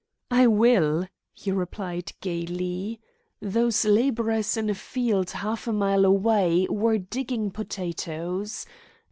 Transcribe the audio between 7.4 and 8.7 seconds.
potatoes.